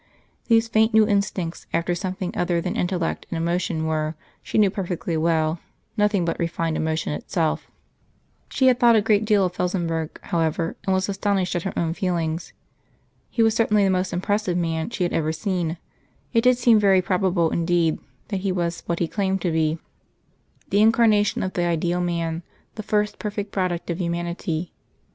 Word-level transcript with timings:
These 0.47 0.67
faint 0.67 0.95
new 0.95 1.07
instincts 1.07 1.67
after 1.75 1.93
something 1.93 2.35
other 2.35 2.59
than 2.59 2.75
intellect 2.75 3.27
and 3.29 3.37
emotion 3.37 3.85
were, 3.85 4.15
she 4.41 4.57
knew 4.57 4.71
perfectly 4.71 5.15
well, 5.15 5.59
nothing 5.95 6.25
but 6.25 6.39
refined 6.39 6.75
emotion 6.75 7.13
itself. 7.13 7.69
She 8.49 8.65
had 8.65 8.79
thought 8.79 8.95
a 8.95 9.01
great 9.03 9.25
deal 9.25 9.45
of 9.45 9.53
Felsenburgh, 9.53 10.19
however, 10.23 10.75
and 10.87 10.95
was 10.95 11.07
astonished 11.07 11.55
at 11.55 11.61
her 11.61 11.73
own 11.77 11.93
feelings. 11.93 12.51
He 13.29 13.43
was 13.43 13.53
certainly 13.55 13.83
the 13.83 13.91
most 13.91 14.11
impressive 14.11 14.57
man 14.57 14.89
she 14.89 15.03
had 15.03 15.13
ever 15.13 15.31
seen; 15.31 15.77
it 16.33 16.41
did 16.41 16.57
seem 16.57 16.79
very 16.79 17.03
probable 17.03 17.51
indeed 17.51 17.99
that 18.29 18.37
He 18.37 18.51
was 18.51 18.81
what 18.87 18.97
He 18.97 19.07
claimed 19.07 19.41
to 19.43 19.51
be 19.51 19.77
the 20.69 20.81
Incarnation 20.81 21.43
of 21.43 21.53
the 21.53 21.65
ideal 21.65 22.01
Man 22.01 22.41
the 22.73 22.81
first 22.81 23.19
perfect 23.19 23.51
product 23.51 23.91
of 23.91 23.99
humanity. 24.01 24.73